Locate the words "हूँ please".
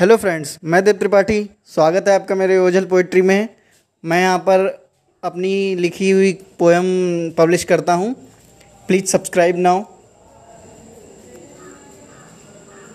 7.92-9.04